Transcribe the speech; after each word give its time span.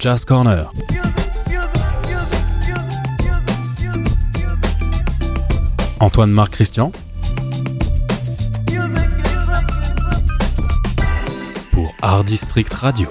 Jazz 0.00 0.24
Corner. 0.24 0.70
Antoine 6.00 6.30
Marc 6.30 6.52
Christian. 6.52 6.90
Pour 11.72 11.94
Art 12.00 12.24
District 12.24 12.72
Radio. 12.72 13.08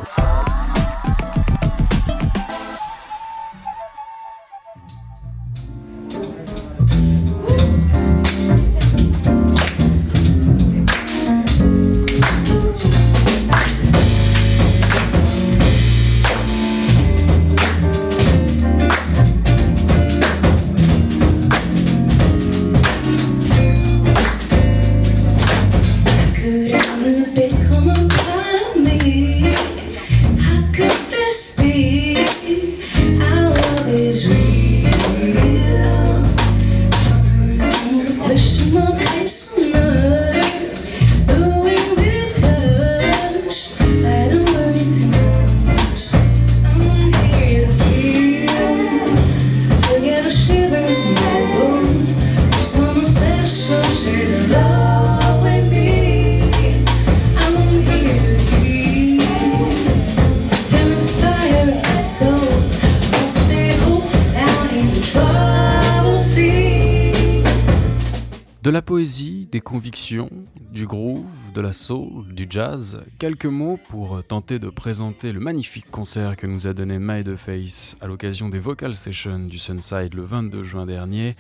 De 68.62 68.72
la 68.72 68.82
poésie, 68.82 69.48
des 69.54 69.62
convictions, 69.62 70.30
du 70.74 70.86
groove, 70.86 71.24
de 71.54 71.62
la 71.62 71.72
soul, 71.72 72.34
du 72.34 72.46
jazz, 72.50 73.02
quelques 73.18 73.46
mots 73.46 73.80
pour 73.88 74.22
tenter 74.22 74.60
de 74.60 74.70
présenter 74.70 75.32
le 75.32 75.40
magnifique 75.40 75.90
concert 75.90 76.36
que 76.36 76.46
nous 76.46 76.68
a 76.68 76.74
donné 76.74 77.00
My 77.00 77.24
The 77.24 77.38
Face 77.38 77.96
à 78.02 78.08
l'occasion 78.08 78.50
des 78.50 78.60
Vocal 78.60 78.96
Sessions 78.96 79.48
du 79.48 79.58
Sunside 79.58 80.14
le 80.14 80.26
22 80.26 80.64
juin 80.64 80.86
dernier, 80.86 81.38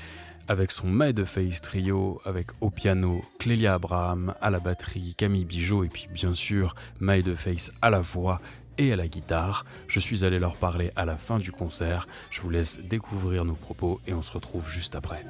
avec 0.48 0.72
son 0.72 0.88
My 0.88 1.14
The 1.14 1.26
Face 1.26 1.60
trio, 1.60 2.22
avec 2.24 2.52
au 2.62 2.70
piano 2.70 3.22
Clélia 3.38 3.74
Abraham, 3.74 4.34
à 4.40 4.50
la 4.50 4.62
batterie 4.62 5.14
Camille 5.18 5.44
Bijot 5.44 5.84
et 5.84 5.90
puis 5.90 6.08
bien 6.14 6.34
sûr 6.34 6.74
My 7.02 7.22
The 7.22 7.36
Face 7.36 7.74
à 7.82 7.90
la 7.90 8.00
voix 8.00 8.40
et 8.78 8.94
à 8.94 8.96
la 8.96 9.10
guitare. 9.10 9.66
Je 9.90 10.00
suis 10.00 10.24
allé 10.24 10.40
leur 10.40 10.56
parler 10.56 10.92
à 10.96 11.04
la 11.04 11.18
fin 11.18 11.38
du 11.38 11.52
concert. 11.52 12.08
Je 12.32 12.40
vous 12.40 12.50
laisse 12.50 12.80
découvrir 12.80 13.44
nos 13.44 13.56
propos 13.56 14.00
et 14.08 14.14
on 14.14 14.22
se 14.22 14.32
retrouve 14.32 14.72
juste 14.72 14.96
après. 14.96 15.26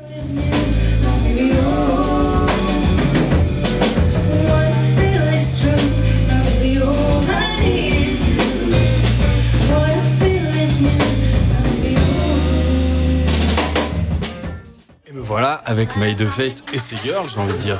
Et 15.07 15.11
me 15.11 15.21
voilà 15.21 15.61
avec 15.65 15.95
My 15.97 16.15
The 16.15 16.25
Face 16.25 16.63
et 16.73 16.77
ses 16.77 16.95
girls, 16.97 17.27
j'ai 17.33 17.39
envie 17.39 17.53
de 17.53 17.59
dire. 17.59 17.79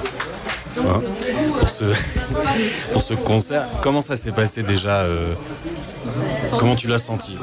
Hein, 0.78 1.02
pour, 1.59 1.69
ce, 1.69 1.85
pour 2.91 3.02
ce 3.02 3.13
concert. 3.13 3.68
Comment 3.81 4.02
ça 4.02 4.16
s'est 4.16 4.31
passé 4.31 4.63
déjà 4.63 5.02
euh, 5.02 5.34
Comment 6.57 6.75
tu 6.75 6.88
l'as 6.88 7.00
senti 7.00 7.35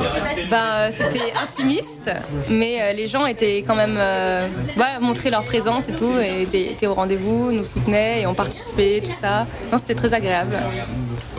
bah, 0.50 0.90
C'était 0.90 1.32
intimiste, 1.40 2.10
mais 2.48 2.80
euh, 2.80 2.92
les 2.92 3.08
gens 3.08 3.26
étaient 3.26 3.58
quand 3.66 3.74
même 3.74 3.96
euh, 3.98 4.46
voilà, 4.76 5.00
montré 5.00 5.30
leur 5.30 5.44
présence 5.44 5.88
et 5.88 5.94
tout, 5.94 6.12
et 6.18 6.42
étaient, 6.42 6.72
étaient 6.72 6.86
au 6.86 6.94
rendez-vous, 6.94 7.52
nous 7.52 7.64
soutenaient 7.64 8.22
et 8.22 8.26
ont 8.26 8.34
participé, 8.34 9.02
tout 9.04 9.12
ça. 9.12 9.46
Non, 9.70 9.78
c'était 9.78 9.94
très 9.94 10.14
agréable. 10.14 10.58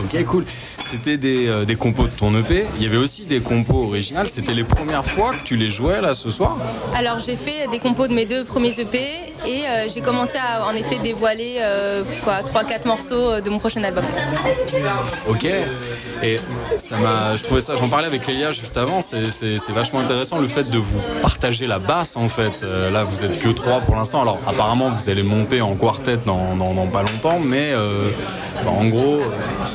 Ok, 0.00 0.24
cool. 0.24 0.44
C'était 0.90 1.18
des, 1.18 1.48
euh, 1.48 1.66
des, 1.66 1.76
compos 1.76 2.06
de 2.06 2.12
ton 2.12 2.34
EP. 2.34 2.64
Il 2.76 2.82
y 2.82 2.86
avait 2.86 2.96
aussi 2.96 3.26
des 3.26 3.40
compos 3.40 3.82
originales. 3.88 4.26
C'était 4.26 4.54
les 4.54 4.64
premières 4.64 5.04
fois 5.04 5.32
que 5.32 5.44
tu 5.44 5.54
les 5.54 5.70
jouais 5.70 6.00
là 6.00 6.14
ce 6.14 6.30
soir? 6.30 6.56
Alors 6.96 7.18
j'ai 7.18 7.36
fait 7.36 7.66
des 7.70 7.78
compos 7.78 8.08
de 8.08 8.14
mes 8.14 8.24
deux 8.24 8.42
premiers 8.42 8.80
EP 8.80 8.98
et 9.46 9.66
euh, 9.66 9.86
j'ai 9.92 10.00
commencé 10.00 10.38
à 10.38 10.66
en 10.66 10.74
effet 10.74 10.98
dévoiler 10.98 11.56
euh, 11.58 12.02
quoi 12.24 12.40
3-4 12.40 12.86
morceaux 12.88 13.38
de 13.38 13.50
mon 13.50 13.58
prochain 13.58 13.84
album. 13.84 14.02
Ok. 15.28 15.44
Et 16.22 16.40
ça 16.78 16.96
m'a, 16.96 17.36
je 17.36 17.44
trouvais 17.44 17.60
ça, 17.60 17.76
j'en 17.76 17.90
parlais 17.90 18.06
avec 18.06 18.26
Lélia 18.26 18.50
juste 18.50 18.78
avant. 18.78 19.02
C'est 19.02 19.72
vachement 19.74 20.00
intéressant 20.00 20.38
le 20.38 20.48
fait 20.48 20.70
de 20.70 20.78
vous 20.78 21.00
partager 21.20 21.66
la 21.66 21.80
basse 21.80 22.16
en 22.16 22.30
fait. 22.30 22.62
Euh, 22.62 22.90
là 22.90 23.04
vous 23.04 23.24
êtes 23.24 23.38
que 23.40 23.50
trois 23.50 23.82
pour 23.82 23.94
l'instant. 23.94 24.22
Alors 24.22 24.38
apparemment 24.46 24.88
vous 24.88 25.10
allez 25.10 25.22
monter 25.22 25.60
en 25.60 25.76
quartet 25.76 26.16
dans, 26.24 26.56
dans, 26.56 26.72
dans 26.72 26.86
pas 26.86 27.02
longtemps, 27.02 27.40
mais 27.40 27.74
en 28.66 28.86
gros. 28.86 29.20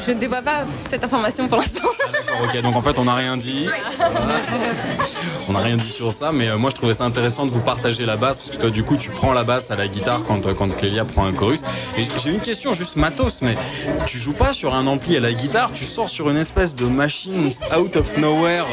Je 0.07 0.11
ne 0.11 0.19
dévoile 0.19 0.43
pas 0.43 0.65
cette 0.81 1.02
information 1.03 1.47
pour 1.47 1.57
l'instant. 1.57 1.89
Ah, 2.07 2.43
ok, 2.43 2.61
donc 2.61 2.75
en 2.75 2.81
fait 2.81 2.97
on 2.97 3.05
n'a 3.05 3.15
rien 3.15 3.37
dit. 3.37 3.67
on 5.47 5.53
n'a 5.53 5.59
rien 5.59 5.77
dit 5.77 5.89
sur 5.89 6.13
ça, 6.13 6.31
mais 6.31 6.49
euh, 6.49 6.57
moi 6.57 6.69
je 6.69 6.75
trouvais 6.75 6.93
ça 6.93 7.03
intéressant 7.03 7.45
de 7.45 7.51
vous 7.51 7.59
partager 7.59 8.05
la 8.05 8.17
basse 8.17 8.37
parce 8.37 8.49
que 8.49 8.57
toi 8.57 8.69
du 8.69 8.83
coup 8.83 8.97
tu 8.97 9.09
prends 9.09 9.33
la 9.33 9.43
basse 9.43 9.71
à 9.71 9.75
la 9.75 9.87
guitare 9.87 10.23
quand, 10.23 10.45
euh, 10.45 10.53
quand 10.53 10.75
Clélia 10.75 11.05
prend 11.05 11.25
un 11.25 11.33
chorus. 11.33 11.61
Et 11.97 12.07
j'ai 12.23 12.29
une 12.31 12.39
question 12.39 12.73
juste 12.73 12.95
matos, 12.95 13.41
mais 13.41 13.55
tu 14.07 14.17
joues 14.17 14.33
pas 14.33 14.53
sur 14.53 14.73
un 14.73 14.87
ampli 14.87 15.17
à 15.17 15.19
la 15.19 15.33
guitare, 15.33 15.71
tu 15.73 15.85
sors 15.85 16.09
sur 16.09 16.29
une 16.29 16.37
espèce 16.37 16.75
de 16.75 16.85
machine 16.85 17.49
out 17.77 17.95
of 17.95 18.17
nowhere, 18.17 18.65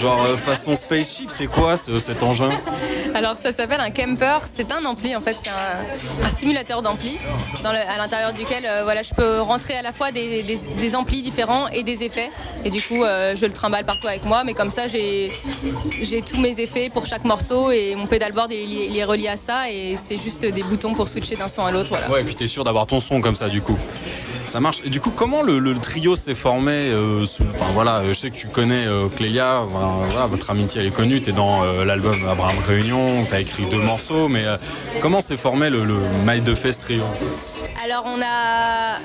genre 0.00 0.24
euh, 0.24 0.36
façon 0.36 0.76
spaceship, 0.76 1.30
c'est 1.30 1.46
quoi 1.46 1.76
ce, 1.76 1.98
cet 1.98 2.22
engin? 2.22 2.50
Alors 3.16 3.38
ça 3.38 3.50
s'appelle 3.50 3.80
un 3.80 3.90
camper, 3.90 4.40
c'est 4.44 4.70
un 4.70 4.84
ampli 4.84 5.16
en 5.16 5.22
fait, 5.22 5.34
c'est 5.42 5.48
un, 5.48 6.28
simulateur 6.28 6.82
d'ampli 6.82 7.16
à 7.64 7.96
l'intérieur 7.96 8.34
duquel 8.34 8.66
euh, 8.66 8.82
voilà, 8.84 9.02
je 9.02 9.14
peux 9.14 9.40
rentrer 9.40 9.72
à 9.72 9.80
la 9.80 9.92
fois 9.92 10.12
des, 10.12 10.42
des, 10.42 10.96
amplis 10.96 11.22
différents 11.22 11.66
et 11.68 11.82
des 11.82 12.04
effets. 12.04 12.30
Et 12.66 12.68
du 12.68 12.82
coup 12.82 13.04
euh, 13.04 13.34
je 13.34 13.46
le 13.46 13.52
trimballe 13.52 13.86
partout 13.86 14.06
avec 14.06 14.26
moi, 14.26 14.44
mais 14.44 14.52
comme 14.52 14.70
ça 14.70 14.86
j'ai 14.86 15.30
tous 16.26 16.38
mes 16.42 16.60
effets 16.60 16.90
pour 16.90 17.06
chaque 17.06 17.24
morceau 17.24 17.70
et 17.70 17.94
mon 17.94 18.06
pedalboard 18.06 18.52
il, 18.52 18.94
est 18.94 19.04
relié 19.04 19.28
à 19.28 19.38
ça 19.38 19.70
et 19.70 19.96
c'est 19.96 20.18
juste 20.18 20.42
des 20.44 20.62
boutons 20.62 20.92
pour 20.92 21.08
switcher 21.08 21.36
d'un 21.36 21.48
son 21.48 21.64
à 21.64 21.70
l'autre. 21.70 21.92
Ouais, 22.10 22.20
et 22.20 22.24
puis 22.24 22.34
t'es 22.34 22.46
sûr 22.46 22.64
d'avoir 22.64 22.86
ton 22.86 23.00
son 23.00 23.22
comme 23.22 23.34
ça 23.34 23.48
du 23.48 23.62
coup. 23.62 23.78
Ça 24.48 24.60
marche. 24.60 24.80
Et 24.84 24.90
du 24.90 25.00
coup, 25.00 25.10
comment 25.10 25.42
le, 25.42 25.74
trio 25.74 26.14
s'est 26.16 26.34
formé 26.34 26.72
euh, 26.72 27.24
voilà, 27.74 28.02
je 28.06 28.12
sais 28.12 28.30
que 28.30 28.36
tu 28.36 28.46
connais 28.48 28.86
euh, 28.86 29.08
Clélia. 29.08 29.60
Enfin, 29.60 30.06
voilà, 30.08 30.26
votre 30.26 30.50
amitié 30.50 30.80
elle 30.80 30.86
est 30.86 30.94
connue. 30.94 31.20
T'es 31.20 31.32
dans 31.32 31.64
euh, 31.64 31.84
l'album 31.84 32.16
Abraham 32.28 32.56
Réunion. 32.66 33.26
T'as 33.28 33.40
écrit 33.40 33.68
deux 33.70 33.82
morceaux. 33.82 34.28
Mais 34.28 34.46
euh, 34.46 34.56
comment 35.02 35.20
s'est 35.20 35.36
formé 35.36 35.68
le, 35.68 35.84
le 35.84 35.96
My 36.24 36.40
de 36.40 36.54
Fest 36.54 36.82
trio? 36.82 37.02
Alors 37.84 38.04
on 38.06 38.20
a 38.22 38.98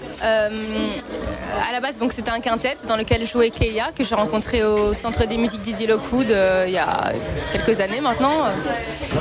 à 1.68 1.72
la 1.72 1.80
base 1.80 1.98
donc 1.98 2.14
c'était 2.14 2.32
un 2.32 2.40
quintet 2.40 2.78
dans 2.88 2.98
lequel 2.98 3.26
jouait 3.26 3.50
Clélia 3.50 3.92
que 3.96 4.04
j'ai 4.04 4.16
rencontré 4.16 4.64
au 4.64 4.94
Centre 4.94 5.26
des 5.26 5.38
musiques 5.38 5.62
Dizzy 5.62 5.88
Lockwood 5.88 6.36
il 6.68 6.74
y 6.74 6.78
a 6.78 7.12
quelques 7.52 7.80
années 7.80 8.02
maintenant. 8.02 8.46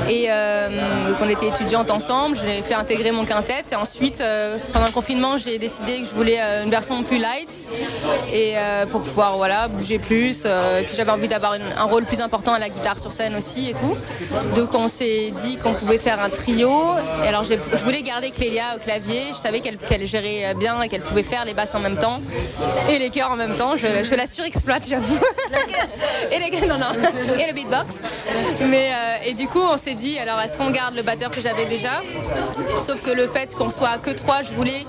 Et 0.09 0.27
donc 0.27 1.17
on 1.21 1.29
était 1.29 1.47
étudiantes 1.47 1.91
ensemble. 1.91 2.37
J'ai 2.37 2.61
fait 2.61 2.73
intégrer 2.73 3.11
mon 3.11 3.25
quintet. 3.25 3.63
Et 3.71 3.75
ensuite 3.75 4.23
pendant 4.71 4.85
le 4.85 4.91
confinement 4.91 5.37
j'ai 5.37 5.59
décidé 5.59 6.01
que 6.01 6.05
je 6.05 6.11
voulais 6.13 6.39
une 6.39 6.69
version 6.69 7.03
plus 7.03 7.19
light. 7.19 7.67
Et 8.33 8.57
euh, 8.57 8.85
pour 8.85 9.01
pouvoir 9.01 9.37
voilà 9.37 9.67
bouger 9.67 9.99
plus 9.99 10.43
euh, 10.45 10.79
et 10.79 10.83
puis 10.83 10.95
j'avais 10.95 11.11
envie 11.11 11.27
d'avoir 11.27 11.53
un 11.53 11.83
rôle 11.83 12.05
plus 12.05 12.21
important 12.21 12.53
à 12.53 12.59
la 12.59 12.69
guitare 12.69 12.99
sur 12.99 13.11
scène 13.11 13.35
aussi 13.35 13.69
et 13.69 13.73
tout. 13.73 13.95
Donc 14.55 14.73
on 14.73 14.87
s'est 14.87 15.31
dit 15.43 15.57
qu'on 15.57 15.73
pouvait 15.73 15.97
faire 15.97 16.21
un 16.21 16.29
trio. 16.29 16.71
Et 17.23 17.27
alors 17.27 17.43
je 17.43 17.83
voulais 17.83 18.01
garder 18.01 18.31
Clélia 18.31 18.75
au 18.75 18.79
clavier. 18.79 19.27
Je 19.29 19.37
savais 19.37 19.59
qu'elle 19.59 19.77
qu 19.77 20.05
gérait 20.05 20.53
bien 20.55 20.81
et 20.81 20.89
qu'elle 20.89 21.01
pouvait 21.01 21.23
faire 21.23 21.45
les 21.45 21.53
basses 21.53 21.75
en 21.75 21.79
même 21.79 21.97
temps 21.97 22.20
et 22.89 22.99
les 22.99 23.09
chœurs 23.09 23.31
en 23.31 23.35
même 23.35 23.55
temps 23.55 23.75
je, 23.77 24.03
je 24.03 24.15
la 24.15 24.25
surexploite 24.25 24.87
j'avoue. 24.87 25.19
Et 26.31 26.39
les 26.39 26.67
non, 26.67 26.77
non, 26.77 26.91
et 27.39 27.47
le 27.47 27.53
beatbox. 27.53 27.99
Mais 28.67 28.91
euh, 28.91 29.25
et 29.29 29.33
du 29.33 29.47
coup 29.47 29.59
on 29.61 29.77
s'est 29.77 29.95
dit 29.95 30.17
alors 30.19 30.39
est-ce 30.39 30.57
qu'on 30.57 30.69
garde 30.69 30.95
le 30.95 31.01
batteur 31.01 31.31
que 31.31 31.41
j'avais 31.41 31.65
déjà? 31.65 32.01
Sauf 32.77 33.03
que 33.03 33.11
le 33.11 33.27
fait 33.27 33.55
qu'on 33.55 33.69
soit 33.69 33.97
que 34.01 34.11
trois, 34.11 34.41
je 34.41 34.51
voulais 34.53 34.85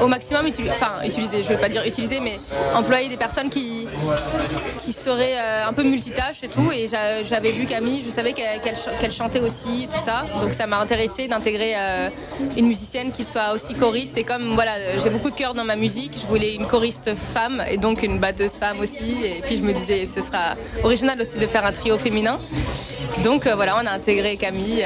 au 0.00 0.06
maximum 0.06 0.46
utiliser, 0.46 0.72
enfin 0.74 1.04
utiliser, 1.04 1.42
je 1.42 1.48
veux 1.48 1.58
pas 1.58 1.68
dire 1.68 1.84
utiliser, 1.84 2.20
mais 2.20 2.38
employer 2.74 3.08
des 3.08 3.16
personnes 3.16 3.50
qui, 3.50 3.86
qui 4.78 4.92
seraient 4.92 5.36
euh, 5.38 5.66
un 5.68 5.72
peu 5.72 5.82
multitâches 5.82 6.42
et 6.42 6.48
tout. 6.48 6.70
Et 6.72 6.86
j'avais 6.88 7.50
vu 7.50 7.66
Camille, 7.66 8.02
je 8.04 8.10
savais 8.10 8.32
qu'elle 8.32 9.12
chantait 9.12 9.40
aussi, 9.40 9.88
tout 9.92 10.04
ça. 10.04 10.26
Donc 10.40 10.52
ça 10.52 10.66
m'a 10.66 10.78
intéressé 10.78 11.28
d'intégrer 11.28 11.74
euh, 11.76 12.08
une 12.56 12.66
musicienne 12.66 13.12
qui 13.12 13.24
soit 13.24 13.52
aussi 13.54 13.74
choriste. 13.74 14.16
Et 14.18 14.24
comme 14.24 14.54
voilà, 14.54 14.96
j'ai 14.98 15.10
beaucoup 15.10 15.30
de 15.30 15.36
cœur 15.36 15.54
dans 15.54 15.64
ma 15.64 15.76
musique, 15.76 16.14
je 16.20 16.26
voulais 16.26 16.54
une 16.54 16.66
choriste 16.66 17.14
femme 17.14 17.62
et 17.68 17.76
donc 17.76 18.02
une 18.02 18.18
batteuse 18.18 18.52
femme 18.52 18.80
aussi. 18.80 19.16
Et 19.24 19.42
puis 19.42 19.58
je 19.58 19.62
me 19.62 19.72
disais, 19.72 20.06
ce 20.06 20.20
sera 20.20 20.54
original 20.82 21.20
aussi 21.20 21.38
de 21.38 21.46
faire 21.46 21.64
un 21.64 21.72
trio 21.72 21.98
féminin. 21.98 22.38
Donc 23.24 23.46
euh, 23.46 23.54
voilà, 23.54 23.76
on 23.82 23.86
a 23.86 23.90
intégré 23.90 24.36
Camille 24.36 24.84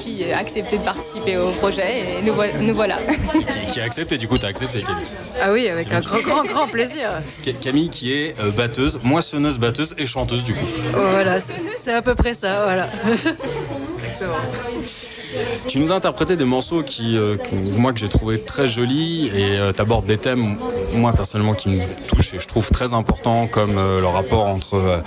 qui 0.00 0.30
a 0.32 0.38
accepté 0.38 0.78
de 0.78 0.82
participer 0.82 1.36
au 1.36 1.50
projet 1.50 1.69
et 1.78 2.22
nous, 2.22 2.34
nous 2.60 2.74
voilà. 2.74 2.98
qui, 3.72 3.80
a 3.80 3.84
accepté, 3.84 4.18
du 4.18 4.28
coup, 4.28 4.38
tu 4.38 4.46
as 4.46 4.48
accepté 4.48 4.80
Camille 4.80 5.04
Ah 5.40 5.52
oui, 5.52 5.68
avec 5.68 5.92
un 5.92 6.00
grand, 6.00 6.20
grand, 6.20 6.44
grand 6.44 6.68
plaisir. 6.68 7.22
Camille 7.62 7.90
qui 7.90 8.12
est 8.12 8.34
batteuse, 8.56 8.98
moissonneuse 9.02 9.58
batteuse 9.58 9.94
et 9.98 10.06
chanteuse 10.06 10.44
du 10.44 10.54
coup. 10.54 10.66
Voilà, 10.92 11.40
c'est 11.40 11.94
à 11.94 12.02
peu 12.02 12.14
près 12.14 12.34
ça, 12.34 12.64
voilà. 12.64 12.88
Tu 15.68 15.78
nous 15.78 15.92
as 15.92 15.94
interprété 15.94 16.36
des 16.36 16.44
morceaux 16.44 16.82
qui, 16.82 17.16
euh, 17.16 17.36
moi, 17.76 17.92
que 17.92 18.00
j'ai 18.00 18.08
trouvé 18.08 18.40
très 18.40 18.66
jolis 18.66 19.30
et 19.34 19.58
euh, 19.58 19.72
tu 19.72 19.80
abordes 19.80 20.06
des 20.06 20.18
thèmes, 20.18 20.56
moi, 20.94 21.12
personnellement, 21.12 21.54
qui 21.54 21.68
me 21.68 21.84
touchent 22.08 22.34
et 22.34 22.40
je 22.40 22.46
trouve 22.46 22.70
très 22.70 22.92
importants, 22.94 23.46
comme 23.46 23.76
euh, 23.78 24.00
le 24.00 24.06
rapport 24.06 24.46
entre 24.46 25.02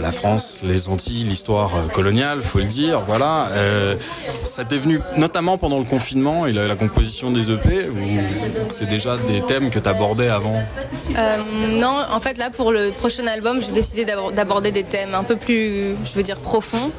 la 0.00 0.12
France, 0.12 0.60
les 0.64 0.88
Antilles, 0.88 1.24
l'histoire 1.24 1.70
coloniale, 1.92 2.42
faut 2.42 2.58
le 2.58 2.64
dire, 2.64 3.00
voilà. 3.06 3.48
ça 4.42 4.64
t'est 4.64 4.78
venu 4.78 5.00
notamment 5.16 5.56
pendant 5.56 5.78
le 5.78 5.84
confinement 5.84 6.46
et 6.46 6.52
la, 6.52 6.74
composition 6.74 7.30
des 7.30 7.52
EP, 7.52 7.88
ou 7.88 8.70
c'est 8.70 8.88
déjà 8.88 9.16
des 9.16 9.40
thèmes 9.42 9.70
que 9.70 9.78
tu 9.78 9.88
abordais 9.88 10.28
avant 10.28 10.62
Non, 11.70 12.02
en 12.10 12.20
fait, 12.20 12.38
là, 12.38 12.50
pour 12.50 12.72
le 12.72 12.90
prochain 12.90 13.26
album, 13.28 13.60
j'ai 13.62 13.72
décidé 13.72 14.04
d'aborder 14.04 14.72
des 14.72 14.84
thèmes 14.84 15.14
un 15.14 15.24
peu 15.24 15.36
plus, 15.36 15.94
je 16.04 16.14
veux 16.14 16.24
dire, 16.24 16.38
profonds. 16.38 16.90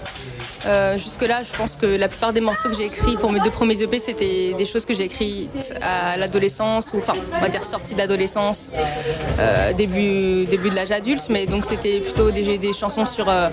Euh, 0.66 0.98
jusque-là, 0.98 1.42
je 1.44 1.56
pense 1.56 1.76
que 1.76 1.86
la 1.86 2.08
plupart 2.08 2.34
des 2.34 2.42
morceaux 2.42 2.70
que 2.70 2.76
j'ai 2.76 2.86
écrits 2.86 3.16
pour 3.16 3.32
mes 3.32 3.40
deux 3.40 3.50
premiers 3.50 3.82
EP, 3.82 4.00
c'était 4.00 4.54
des 4.58 4.66
choses 4.66 4.86
que 4.86 4.94
j'ai 4.94 5.04
écrites 5.04 5.74
à 5.82 6.18
l'adolescence, 6.18 6.92
ou 6.94 7.00
enfin, 7.00 7.14
on 7.34 7.40
va 7.40 7.50
dire 7.50 7.64
sortie 7.64 7.96
d'adolescence, 7.96 8.72
euh, 9.40 9.74
début, 9.74 10.46
début 10.46 10.70
de 10.70 10.76
l'âge 10.76 10.92
adulte, 10.92 11.28
mais 11.30 11.46
donc 11.46 11.66
c'était 11.66 12.00
plutôt 12.00 12.32
des, 12.32 12.58
des, 12.58 12.74
chansons 12.74 13.06
sur 13.06 13.30
euh, 13.30 13.50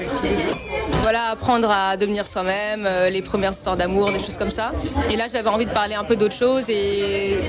voilà, 1.03 1.31
apprendre 1.31 1.71
à 1.71 1.97
devenir 1.97 2.27
soi-même, 2.27 2.89
les 3.11 3.23
premières 3.23 3.53
histoires 3.53 3.77
d'amour, 3.77 4.11
des 4.11 4.19
choses 4.19 4.37
comme 4.37 4.51
ça. 4.51 4.73
Et 5.11 5.17
là, 5.17 5.27
j'avais 5.31 5.49
envie 5.49 5.67
de 5.67 5.71
parler 5.71 5.95
un 5.95 6.05
peu 6.05 6.17
d'autre 6.17 6.35
chose 6.35 6.69
et 6.69 7.41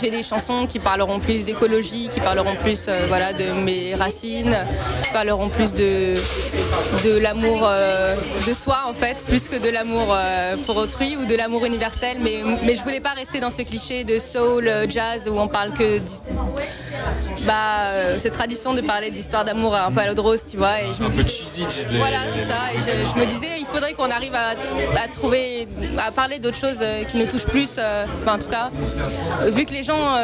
j'ai 0.00 0.10
des 0.10 0.22
chansons 0.22 0.66
qui 0.66 0.78
parleront 0.78 1.20
plus 1.20 1.46
d'écologie, 1.46 2.08
qui 2.08 2.20
parleront 2.20 2.56
plus 2.56 2.88
voilà, 3.08 3.32
de 3.32 3.52
mes 3.52 3.94
racines, 3.94 4.56
qui 5.02 5.10
parleront 5.10 5.48
plus 5.48 5.74
de, 5.74 6.14
de 7.04 7.18
l'amour 7.18 7.68
de 8.46 8.52
soi 8.52 8.73
en 8.86 8.94
fait, 8.94 9.24
plus 9.26 9.48
que 9.48 9.56
de 9.56 9.68
l'amour 9.68 10.08
euh, 10.10 10.56
pour 10.66 10.76
autrui 10.76 11.16
ou 11.16 11.24
de 11.24 11.34
l'amour 11.34 11.64
universel. 11.64 12.18
Mais, 12.20 12.42
mais 12.62 12.74
je 12.74 12.82
voulais 12.82 13.00
pas 13.00 13.10
rester 13.10 13.40
dans 13.40 13.50
ce 13.50 13.62
cliché 13.62 14.04
de 14.04 14.18
soul, 14.18 14.66
euh, 14.66 14.86
jazz 14.88 15.28
où 15.28 15.38
on 15.38 15.48
parle 15.48 15.72
que 15.72 16.00
bah, 17.46 17.86
euh, 17.86 18.18
cette 18.18 18.32
tradition 18.32 18.74
de 18.74 18.80
parler 18.80 19.10
d'histoire 19.10 19.44
d'amour 19.44 19.74
un 19.74 19.90
peu 19.90 20.00
à 20.00 20.06
l'eau 20.06 20.14
de 20.14 20.20
rose, 20.20 20.44
tu 20.44 20.56
vois. 20.56 20.80
Et 20.80 20.94
je 20.94 21.02
me 21.02 21.08
un 21.08 21.10
peu 21.10 21.22
cheesy, 21.22 21.66
Voilà, 21.96 22.18
c'est 22.32 22.44
ça. 22.44 22.72
Et 22.74 23.06
je, 23.06 23.18
me 23.18 23.26
disais, 23.26 23.48
il 23.58 23.66
faudrait 23.66 23.94
qu'on 23.94 24.10
arrive 24.10 24.34
à, 24.34 25.08
trouver, 25.08 25.68
à 25.98 26.10
parler 26.10 26.38
d'autres 26.38 26.56
choses 26.56 26.84
qui 27.08 27.18
nous 27.18 27.26
touchent 27.26 27.46
plus. 27.46 27.78
en 28.26 28.38
tout 28.38 28.48
cas, 28.48 28.70
vu 29.48 29.64
que 29.64 29.72
les 29.72 29.82
gens 29.82 30.16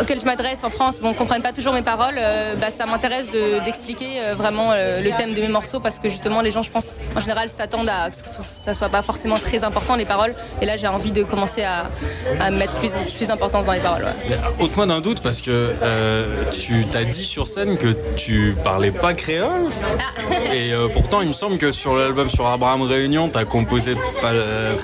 auxquels 0.00 0.20
je 0.20 0.26
m'adresse 0.26 0.64
en 0.64 0.70
France 0.70 1.00
ne 1.00 1.12
comprennent 1.12 1.42
pas 1.42 1.52
toujours 1.52 1.72
mes 1.72 1.82
paroles, 1.82 2.20
bah, 2.60 2.70
ça 2.70 2.86
m'intéresse 2.86 3.28
d'expliquer 3.64 4.32
vraiment 4.36 4.72
le 4.72 5.16
thème 5.16 5.34
de 5.34 5.40
mes 5.40 5.48
morceaux 5.48 5.80
parce 5.80 5.98
que 5.98 6.08
justement, 6.08 6.40
les 6.40 6.50
gens, 6.50 6.62
je 6.62 6.70
pense, 6.70 6.96
en 7.14 7.20
général, 7.20 7.50
s'attendent 7.50 7.88
à 7.88 8.10
ce 8.12 8.22
que 8.22 8.28
ça 8.28 8.74
soit 8.74 8.88
pas 8.88 9.02
forcément 9.02 9.38
très 9.38 9.64
important 9.64 9.96
les 9.96 10.04
paroles. 10.04 10.34
Et 10.60 10.66
là, 10.66 10.76
j'ai 10.76 10.86
envie 10.86 11.12
de 11.12 11.22
commencer 11.22 11.64
à, 11.64 12.50
mettre 12.50 12.72
plus, 12.74 12.92
plus 13.16 13.28
d'importance 13.28 13.66
dans 13.66 13.72
les 13.72 13.80
paroles. 13.80 14.06
Ouais. 14.28 14.86
d'un 14.86 15.00
doute 15.00 15.20
parce 15.20 15.40
que 15.40 15.72
euh, 15.86 16.44
tu 16.52 16.84
t'as 16.90 17.04
dit 17.04 17.24
sur 17.24 17.46
scène 17.46 17.76
que 17.78 17.94
tu 18.16 18.56
parlais 18.64 18.90
pas 18.90 19.14
créole. 19.14 19.66
Ah. 19.98 20.54
Et 20.54 20.72
euh, 20.72 20.88
pourtant, 20.88 21.20
il 21.22 21.28
me 21.28 21.32
semble 21.32 21.58
que 21.58 21.72
sur 21.72 21.94
l'album 21.94 22.28
sur 22.28 22.46
Abraham 22.46 22.82
Réunion, 22.82 23.28
tu 23.28 23.38
as 23.38 23.44
composé 23.44 23.94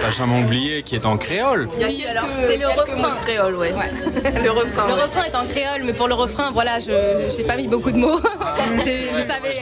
Pacham 0.00 0.44
oublié 0.44 0.82
qui 0.82 0.94
est 0.94 1.06
en 1.06 1.16
créole. 1.16 1.68
Oui, 1.78 2.04
alors 2.08 2.26
c'est 2.34 2.56
le 2.56 2.68
refrain. 2.68 3.14
créole, 3.24 3.56
ouais. 3.56 3.72
le 4.42 4.50
refrain. 4.50 4.88
Le 4.88 4.94
refrain 4.94 5.24
est 5.24 5.36
en 5.36 5.46
créole, 5.46 5.82
mais 5.84 5.92
pour 5.92 6.08
le 6.08 6.14
refrain, 6.14 6.50
voilà, 6.52 6.78
je 6.78 7.36
n'ai 7.36 7.44
pas 7.44 7.56
mis 7.56 7.68
beaucoup 7.68 7.92
de 7.92 7.98
mots. 7.98 8.20
je, 8.78 9.22
savais. 9.22 9.60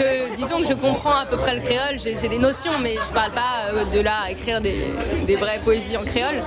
Euh, 0.00 0.28
disons 0.34 0.60
que 0.60 0.68
je 0.68 0.74
comprends 0.74 1.16
à 1.16 1.26
peu 1.26 1.36
près 1.36 1.54
le 1.54 1.60
créole 1.60 1.98
j'ai 1.98 2.28
des 2.28 2.38
notions, 2.38 2.78
mais 2.80 2.94
je 2.94 3.12
parle 3.12 3.32
pas 3.32 3.72
euh, 3.72 3.84
de 3.84 4.00
là 4.00 4.22
à 4.26 4.30
écrire 4.30 4.60
des, 4.60 5.36
vraies 5.36 5.60
poésies 5.64 5.96
en 5.96 6.04
créole. 6.04 6.42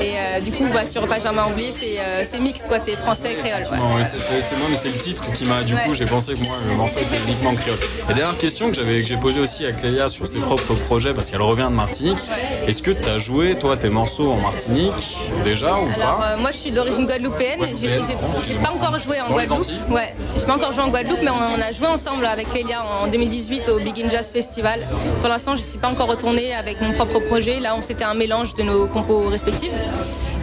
Et 0.00 0.14
euh, 0.16 0.40
du 0.40 0.52
coup, 0.52 0.66
bah, 0.72 0.84
sur 0.84 1.06
Pajama 1.06 1.46
oublié, 1.48 1.70
euh, 1.98 2.22
c'est 2.24 2.40
mixte, 2.40 2.66
quoi, 2.66 2.78
c'est 2.78 2.96
Ouais. 3.42 4.02
c'est 4.42 4.56
moi, 4.56 4.66
mais 4.70 4.76
c'est 4.76 4.88
le 4.88 4.98
titre 4.98 5.30
qui 5.32 5.44
m'a. 5.44 5.62
Du 5.62 5.74
coup, 5.74 5.94
j'ai 5.94 6.04
pensé 6.04 6.34
que 6.34 6.40
moi, 6.40 6.56
le 6.68 6.74
morceau 6.74 6.98
était 7.00 7.22
uniquement 7.26 7.54
créole. 7.54 7.78
Et 8.10 8.14
dernière 8.14 8.38
question 8.38 8.70
que 8.70 9.02
j'ai 9.02 9.16
posée 9.16 9.40
aussi 9.40 9.66
à 9.66 9.72
Clélia 9.72 10.08
sur 10.08 10.26
ses 10.26 10.38
propres 10.40 10.74
projets, 10.74 11.14
parce 11.14 11.30
qu'elle 11.30 11.42
revient 11.42 11.68
de 11.70 11.74
Martinique. 11.74 12.18
Est-ce 12.66 12.82
que 12.82 12.90
tu 12.90 13.08
as 13.08 13.18
joué, 13.18 13.56
toi, 13.56 13.76
tes 13.76 13.90
morceaux 13.90 14.30
en 14.30 14.36
Martinique 14.36 15.16
déjà 15.44 15.74
ou 15.74 15.86
Alors, 16.00 16.22
moi, 16.38 16.50
je 16.50 16.56
suis 16.56 16.72
d'origine 16.72 17.06
guadeloupéenne. 17.06 17.74
J'ai 17.76 18.54
pas 18.54 18.70
encore 18.70 18.98
joué 18.98 19.20
en 19.20 19.30
Guadeloupe. 19.30 19.66
Ouais, 19.90 20.14
j'ai 20.36 20.46
pas 20.46 20.54
encore 20.54 20.72
joué 20.72 20.82
en 20.82 20.88
Guadeloupe, 20.88 21.20
mais 21.22 21.30
on, 21.30 21.60
a 21.60 21.72
joué 21.72 21.86
ensemble 21.86 22.26
avec 22.26 22.50
Clélia 22.50 22.82
en 22.82 23.08
2018 23.08 23.68
au 23.68 23.80
Big 23.80 24.00
In 24.00 24.08
Jazz 24.08 24.30
Festival. 24.32 24.86
Pour 25.20 25.28
l'instant, 25.28 25.56
je 25.56 25.62
ne 25.62 25.66
suis 25.66 25.78
pas 25.78 25.88
encore 25.88 26.08
retournée 26.08 26.54
avec 26.54 26.80
mon 26.80 26.92
propre 26.92 27.20
projet. 27.20 27.60
Là, 27.60 27.74
on 27.76 27.82
s'était 27.82 28.04
un 28.04 28.14
mélange 28.14 28.54
de 28.54 28.62
nos 28.62 28.86
compos 28.86 29.28
respectifs. 29.28 29.72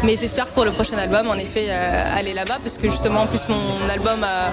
Mais 0.04 0.18
j'espère 0.18 0.46
que 0.48 0.52
pour 0.52 0.66
le 0.66 0.72
prochain 0.72 0.98
album, 0.98 1.30
en 1.30 1.36
effet, 1.36 1.68
euh, 1.70 2.18
aller 2.18 2.34
là-bas, 2.34 2.60
parce 2.62 2.78
que 2.78 2.90
justement, 2.90 3.22
en 3.22 3.28
plus, 3.28 3.48
mon 3.48 3.90
album 3.90 4.22
euh, 4.24 4.50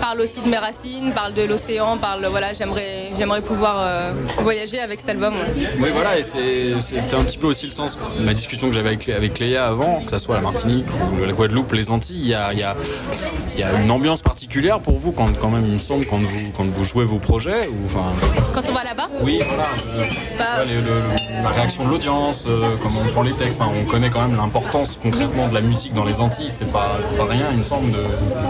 parle 0.00 0.20
aussi 0.20 0.40
de 0.40 0.48
mes 0.48 0.58
racines, 0.58 1.12
parle 1.12 1.34
de 1.34 1.42
l'océan, 1.42 1.98
parle, 1.98 2.24
voilà, 2.26 2.54
j'aimerais, 2.54 3.10
j'aimerais 3.18 3.42
pouvoir 3.42 3.80
euh, 3.80 4.12
voyager 4.38 4.78
avec 4.78 5.00
cet 5.00 5.08
album. 5.10 5.34
Oui, 5.56 5.88
voilà, 5.92 6.18
et 6.18 6.22
c'était 6.22 7.16
un 7.16 7.24
petit 7.24 7.38
peu 7.38 7.48
aussi 7.48 7.66
le 7.66 7.72
sens 7.72 7.98
de 8.18 8.24
ma 8.24 8.32
discussion 8.32 8.68
que 8.68 8.74
j'avais 8.74 8.90
avec, 8.90 9.08
avec 9.08 9.40
Léa 9.40 9.66
avant, 9.66 10.02
que 10.02 10.10
ce 10.12 10.18
soit 10.18 10.36
la 10.36 10.42
Martinique 10.42 10.86
ou 11.20 11.24
la 11.24 11.32
Guadeloupe, 11.32 11.72
les 11.72 11.90
Antilles, 11.90 12.20
il 12.22 12.28
y 12.28 12.34
a, 12.34 12.52
y, 12.52 12.62
a, 12.62 12.76
y 13.58 13.62
a, 13.64 13.72
une 13.80 13.90
ambiance 13.90 14.22
particulière 14.22 14.78
pour 14.78 14.98
vous 14.98 15.10
quand, 15.10 15.36
quand 15.36 15.50
même, 15.50 15.66
il 15.66 15.74
me 15.74 15.78
semble, 15.80 16.06
quand 16.06 16.18
vous, 16.18 16.52
quand 16.56 16.64
vous 16.64 16.84
jouez 16.84 17.04
vos 17.04 17.18
projets 17.18 17.66
ou, 17.66 17.86
enfin... 17.86 18.04
Quand 18.54 18.68
on 18.68 18.72
va 18.72 18.84
là-bas? 18.84 19.08
Oui, 19.20 19.40
voilà. 19.48 19.64
Bah, 20.38 20.64
la 21.42 21.48
réaction 21.48 21.84
de 21.84 21.90
l'audience, 21.90 22.46
comment 22.82 23.00
on 23.06 23.12
prend 23.12 23.22
les 23.22 23.32
textes, 23.32 23.60
on 23.60 23.84
connaît 23.84 24.10
quand 24.10 24.22
même 24.22 24.36
l'importance 24.36 24.98
concrètement 25.02 25.48
de 25.48 25.54
la 25.54 25.60
musique 25.60 25.92
dans 25.92 26.04
les 26.04 26.20
Antilles, 26.20 26.48
c'est 26.48 26.70
pas, 26.72 26.98
pas 27.16 27.24
rien, 27.24 27.46
il 27.52 27.58
me 27.58 27.62
semble. 27.62 27.92
De... 27.92 27.98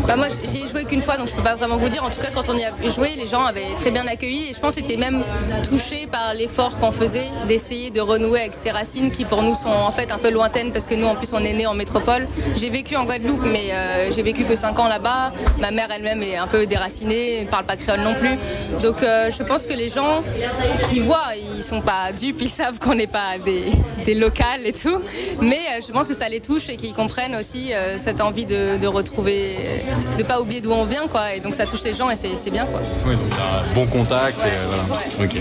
Bah 0.06 0.17
moi, 0.17 0.26
j'ai 0.44 0.67
joué 0.67 0.84
qu'une 0.84 1.02
fois, 1.02 1.17
donc 1.17 1.29
je 1.29 1.34
peux 1.34 1.43
pas 1.43 1.55
vraiment 1.55 1.76
vous 1.76 1.88
dire. 1.88 2.02
En 2.05 2.11
tout 2.11 2.20
cas, 2.20 2.31
quand 2.34 2.48
on 2.48 2.56
y 2.56 2.65
a 2.65 2.72
joué, 2.89 3.15
les 3.17 3.27
gens 3.27 3.44
avaient 3.44 3.74
très 3.77 3.91
bien 3.91 4.06
accueilli 4.06 4.51
et 4.51 4.55
je 4.55 4.60
pense 4.60 4.74
c'était 4.74 4.96
même 4.96 5.22
touché 5.69 6.06
par 6.06 6.34
l'effort 6.34 6.79
qu'on 6.79 6.93
faisait 6.93 7.31
d'essayer 7.46 7.91
de 7.91 8.01
renouer 8.01 8.41
avec 8.41 8.55
ces 8.55 8.70
racines 8.70 9.10
qui 9.10 9.24
pour 9.24 9.43
nous 9.43 9.55
sont 9.55 9.69
en 9.69 9.93
fait 9.93 10.10
un 10.10 10.19
peu 10.19 10.31
lointaines 10.31 10.72
parce 10.72 10.86
que 10.86 10.94
nous 10.94 11.06
en 11.06 11.15
plus 11.15 11.32
on 11.32 11.44
est 11.44 11.53
né 11.53 11.67
en 11.67 11.74
métropole. 11.74 12.27
J'ai 12.56 12.70
vécu 12.70 12.96
en 12.96 13.05
Guadeloupe, 13.05 13.44
mais 13.44 13.72
euh, 13.72 14.10
j'ai 14.10 14.22
vécu 14.22 14.44
que 14.44 14.55
5 14.55 14.79
ans 14.79 14.89
là-bas. 14.89 15.32
Ma 15.60 15.70
mère 15.70 15.89
elle-même 15.94 16.22
est 16.22 16.36
un 16.36 16.46
peu 16.46 16.67
déracinée, 16.67 17.44
ne 17.44 17.51
parle 17.51 17.65
pas 17.65 17.77
créole 17.77 18.01
non 18.01 18.15
plus. 18.15 18.36
Donc 18.82 19.03
euh, 19.03 19.31
je 19.31 19.43
pense 19.43 19.67
que 19.67 19.74
les 19.74 19.89
gens, 19.89 20.22
ils 20.93 21.03
voient, 21.03 21.36
ils 21.36 21.62
sont 21.62 21.81
pas 21.81 22.12
dupes, 22.12 22.41
ils 22.41 22.48
savent 22.48 22.71
qu'on 22.79 22.94
n'est 22.94 23.06
pas 23.06 23.38
des, 23.38 24.14
locales 24.14 24.67
et 24.67 24.72
tout, 24.72 25.00
mais 25.41 25.60
euh, 25.70 25.81
je 25.86 25.93
pense 25.93 26.06
que 26.06 26.14
ça 26.14 26.29
les 26.29 26.41
touche 26.41 26.69
et 26.69 26.76
qu'ils 26.76 26.93
comprennent 26.93 27.34
aussi 27.34 27.72
euh, 27.72 27.96
cette 27.98 28.20
envie 28.20 28.46
de, 28.46 28.86
retrouver, 28.86 29.56
euh, 29.58 30.17
de 30.19 30.22
pas 30.22 30.41
oublier 30.41 30.60
d'où 30.60 30.72
on 30.72 30.84
vient, 30.84 31.06
quoi. 31.08 31.34
Et 31.34 31.41
donc 31.41 31.55
ça 31.55 31.67
touche 31.67 31.82
les 31.84 31.94
gens 31.94 32.10
et 32.10 32.17
c'est 32.17 32.50
bien, 32.50 32.67
quoi. 32.67 32.81
Oui, 33.06 33.14
donc 33.14 33.32
un 33.32 33.74
bon 33.74 33.86
contact. 33.86 34.38
Voilà. 34.38 35.32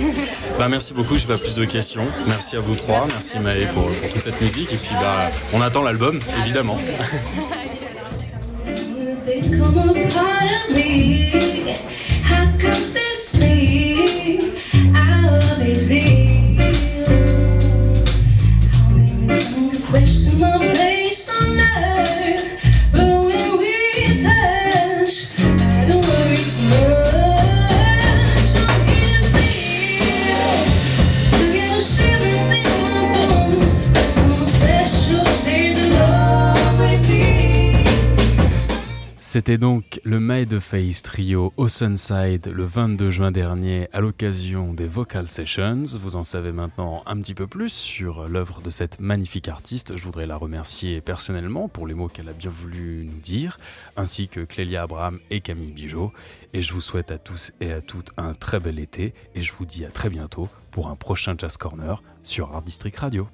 bah, 0.57 0.67
merci 0.69 0.93
beaucoup, 0.93 1.15
Je 1.17 1.27
n'ai 1.27 1.33
pas 1.33 1.37
plus 1.37 1.55
de 1.55 1.65
questions. 1.65 2.05
Merci 2.27 2.55
à 2.55 2.59
vous 2.59 2.75
trois, 2.75 3.05
merci, 3.07 3.37
merci 3.39 3.39
Maë 3.39 3.67
pour, 3.73 3.85
toute 3.85 4.21
cette 4.21 4.39
musique 4.41 4.71
et 4.71 4.77
puis 4.77 4.95
bah, 5.01 5.29
on 5.53 5.61
attend 5.61 5.83
l'album, 5.83 6.19
évidemment. 6.39 6.77
C'était 39.41 39.57
donc 39.57 39.99
le 40.03 40.19
Made 40.19 40.59
Face 40.59 41.01
Trio 41.01 41.51
au 41.57 41.67
Sunside 41.67 42.45
le 42.53 42.63
22 42.63 43.09
juin 43.09 43.31
dernier 43.31 43.87
à 43.91 43.99
l'occasion 43.99 44.71
des 44.71 44.85
Vocal 44.85 45.27
Sessions. 45.27 45.83
Vous 45.99 46.15
en 46.15 46.23
savez 46.23 46.51
maintenant 46.51 47.01
un 47.07 47.19
petit 47.19 47.33
peu 47.33 47.47
plus 47.47 47.73
sur 47.73 48.27
l'œuvre 48.27 48.61
de 48.61 48.69
cette 48.69 48.99
magnifique 48.99 49.47
artiste. 49.47 49.97
Je 49.97 50.03
voudrais 50.03 50.27
la 50.27 50.35
remercier 50.37 51.01
personnellement 51.01 51.69
pour 51.69 51.87
les 51.87 51.95
mots 51.95 52.07
qu'elle 52.07 52.29
a 52.29 52.33
bien 52.33 52.51
voulu 52.51 53.09
nous 53.11 53.19
dire, 53.19 53.57
ainsi 53.97 54.27
que 54.27 54.41
Clélia 54.41 54.83
Abraham 54.83 55.17
et 55.31 55.41
Camille 55.41 55.71
Bijot. 55.71 56.13
Et 56.53 56.61
je 56.61 56.71
vous 56.71 56.79
souhaite 56.79 57.09
à 57.09 57.17
tous 57.17 57.51
et 57.61 57.71
à 57.71 57.81
toutes 57.81 58.11
un 58.17 58.35
très 58.35 58.59
bel 58.59 58.77
été 58.77 59.15
et 59.33 59.41
je 59.41 59.53
vous 59.53 59.65
dis 59.65 59.85
à 59.85 59.89
très 59.89 60.11
bientôt 60.11 60.49
pour 60.69 60.89
un 60.89 60.95
prochain 60.95 61.33
Jazz 61.35 61.57
Corner 61.57 62.03
sur 62.21 62.53
Art 62.53 62.61
District 62.61 62.95
Radio. 62.95 63.27